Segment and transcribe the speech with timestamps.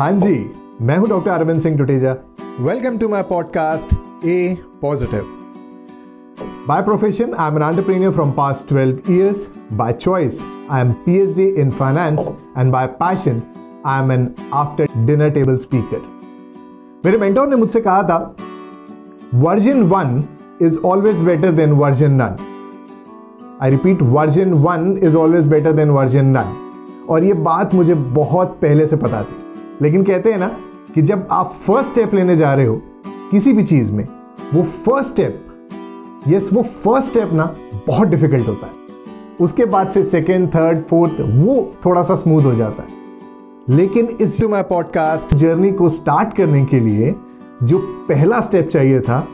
[0.00, 0.52] हाँ जी
[0.82, 2.16] मैं हूँ doctor Arvind Singh Tuteja.
[2.60, 3.94] Welcome to my podcast
[4.26, 5.26] A positive
[6.68, 9.42] By profession, I'm an entrepreneur from past 12 years.
[9.80, 10.38] By choice,
[10.70, 12.28] I am PhD in finance
[12.58, 13.42] and by passion
[13.86, 16.02] I am an after dinner table speaker
[17.04, 18.36] मेरे mentor ने मुझसे कहा था
[19.34, 20.24] version one
[20.62, 22.36] is always better than version none
[23.62, 26.56] I repeat version one is always better than version none
[27.10, 29.49] और ये बात मुझे बहुत पहले से पता थी।
[29.82, 30.56] लेकिन कहते हैं ना
[30.94, 32.82] कि जब आप फ़र्स्ट स्टेप लेने जा रहे हो,
[33.30, 34.08] किसी भी चीज़ में,
[34.54, 35.46] वो फ़र्स्ट स्टेप
[36.28, 38.72] यस वो फ़र्स्ट स्टेप ना बहुत डिफ़िकल्ट होता है।
[39.40, 42.88] उसके बाद से सेकेंड थर्ड फोर्थ वो थोड़ा सा स्मूथ हो जाता है।
[43.68, 47.14] लेकिन इस जो मैं पॉडकास्ट जर्नी को स्टार्ट करने के लिए,
[47.62, 49.28] जो पहला स्टेप चाहिए था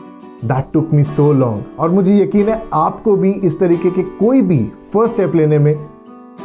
[0.45, 4.41] that took me so long और मुझे यकीन है, आपको भी इस तरीके के कोई
[4.41, 5.89] भी फ़र्स्ट स्टेप लेने में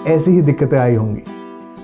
[0.06, 1.22] ऐसी ही दिक्कतें आई होंगी।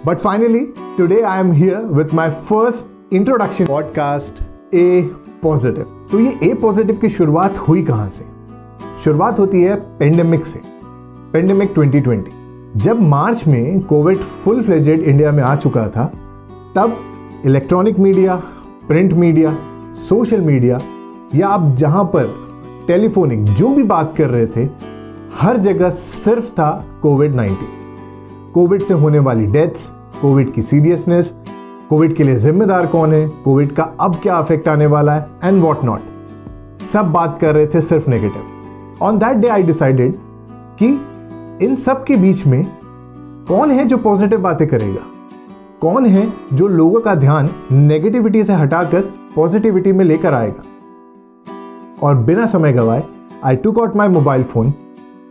[0.07, 4.43] But finally today I am here with my first introduction podcast
[4.75, 5.11] A
[5.43, 8.25] positive तो ये ए पॉजिटिव की शुरुआत हुई कहाँ से?
[8.99, 10.61] शुरुआत होती है पेंडेमिक से।
[11.33, 12.23] पेंडेमिक 2020
[12.77, 16.05] जब मार्च में कोविड फुल फ्लेजेड इंडिया में आ चुका था,
[16.77, 16.97] तब
[17.47, 18.35] electronic media
[18.89, 19.59] print media
[19.95, 20.81] social media
[21.35, 22.49] या आप जहाँ पर
[22.87, 24.71] टेलीफोनिक जो भी बात कर रहे थे,
[25.41, 27.57] हर जगह सिर्फ़ था कोविड 19
[28.55, 31.37] कोविड से होने वाली डेथ्स कोविड की सीरियसनेस,
[31.89, 35.63] कोविड के लिए जिम्मेदार कौन है, कोविड का अब क्या अफेक्ट आने वाला है एंड
[35.63, 40.15] वॉट नॉट सब बात कर रहे थे सिर्फ़ negative on that day I decided
[40.83, 40.89] कि
[41.67, 42.65] इन सब के बीच में
[43.49, 45.01] कौन है जो पॉजिटिव बातें करेगा?
[45.81, 49.01] कौन है जो लोगों का ध्यान नेगेटिविटी से हटाकर
[49.37, 50.63] पॉजिटिविटी में लेकर आएगा?
[52.03, 53.03] और बिना समय गवाए
[53.45, 54.73] I took out my mobile phone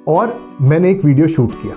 [0.08, 1.76] और मैंने एक वीडियो शूट किया।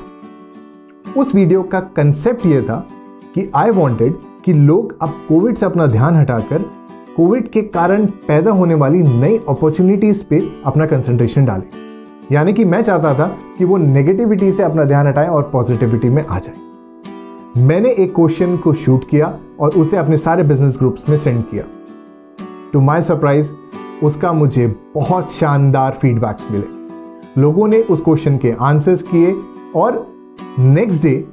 [1.20, 2.86] उस वीडियो का कंसेप्ट यह था
[3.34, 4.14] कि आई वॉन्टेड
[4.44, 6.62] कि लोग अब कोविड से अपना ध्यान हटाकर
[7.16, 11.68] कोविड के कारण पैदा होने वाली नई अपॉर्चुनिटीज़ पे अपना कंसंट्रेशन डालें।
[12.32, 13.26] यानी कि मैं चाहता था
[13.58, 18.56] कि वो नेगेटिविटी से अपना ध्यान हटाएँ और पॉजिटिविटी में आ जाए। मैंने एक क्वेश्चन
[18.56, 21.64] को शूट किया और उसे अपने सारे बिज़नेस ग्रुप्स में सेंड किया।
[22.72, 23.52] टू माई सरप्राइज़
[24.02, 26.80] उसका मुझे बहुत शानदार फीडबैक्स मिले।
[27.40, 29.34] लोगों ने उस क्वेश्चन के आंसर्स किए
[29.76, 30.06] और
[30.58, 31.28] नेक्स्ट डे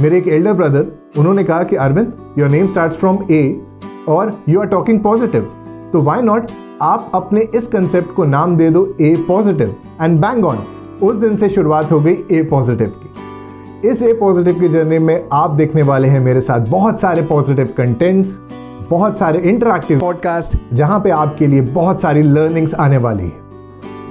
[0.00, 3.62] मेरे एक एल्डर ब्रदर उन्होंने कहा कि, Arvind your name start from A
[4.08, 5.42] और यू आर टॉकिंग पॉजिटिव
[5.92, 6.46] तो वाई नॉट
[6.82, 10.58] आप अपने इस कंसेप्ट को नाम दे दो A positive and bang on
[11.02, 13.10] उस दिन से शुरुआत हो गई ए पॉजिटिव की.
[13.88, 17.74] इस ए पॉजिटिव की जर्नी में आप देखने वाले हैं मेरे साथ बहुत सारे पॉजिटिव
[17.76, 18.40] कंटेंट्स
[18.90, 23.36] बहुत सारे इंटरक्टिव पॉडकास्ट जहाँ पे आपके लिए बहुत सारी लर्निंग्स आने वाली है.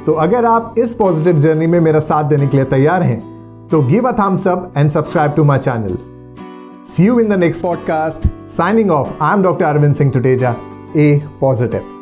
[0.05, 3.19] तो अगर आप इस पॉजिटिव जर्नी में मेरा साथ देने के लिए तैयार हैं
[3.67, 5.97] तो give a thumbs up and subscribe to my channel
[6.89, 8.25] See you in the next podcast.
[8.49, 9.63] Signing off, I'm Dr.
[9.63, 10.55] Arvind Singh Tuteja,
[10.95, 11.98] A Positive.